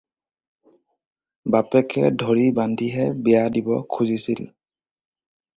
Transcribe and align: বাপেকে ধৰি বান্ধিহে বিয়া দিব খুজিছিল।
বাপেকে 1.55 2.03
ধৰি 2.23 2.47
বান্ধিহে 2.61 3.05
বিয়া 3.29 3.45
দিব 3.59 3.71
খুজিছিল। 3.97 4.43